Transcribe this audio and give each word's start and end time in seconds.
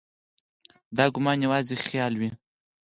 دا 0.97 1.05
ګومان 1.13 1.37
یوازې 1.45 1.75
خیال 1.85 2.13
وي. 2.17 2.29